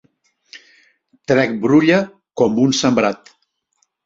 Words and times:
Trec 1.31 1.53
brulla 1.67 2.01
com 2.43 2.59
un 2.65 2.75
sembrat. 2.79 3.33